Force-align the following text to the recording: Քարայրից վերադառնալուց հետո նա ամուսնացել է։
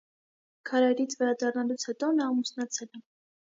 Քարայրից 0.69 1.13
վերադառնալուց 1.19 1.87
հետո 1.91 2.11
նա 2.17 2.29
ամուսնացել 2.33 2.93
է։ 3.03 3.07